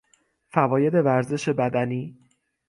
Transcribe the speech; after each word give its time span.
فواید 0.51 0.93
ورزش 0.95 1.49
بدنی 1.49 2.17